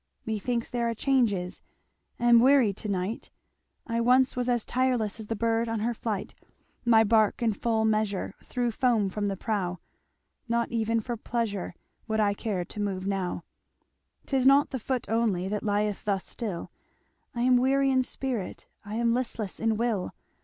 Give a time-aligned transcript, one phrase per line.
[0.25, 1.61] "Methinks there are changes
[2.19, 3.29] Am weary to night,
[3.85, 6.33] I once was as tireless As the bird on her flight;
[6.83, 9.77] My bark in full measure Threw foam from the prow;
[10.47, 11.75] Not even for pleasure
[12.07, 13.43] Would I care to move now.
[14.25, 16.71] "Tis not the foot only That lieth thus still,
[17.35, 20.15] I am weary in spirit, I am listless in will.